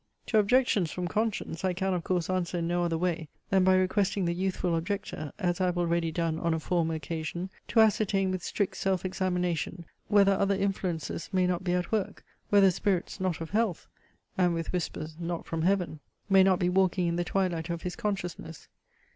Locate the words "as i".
5.37-5.65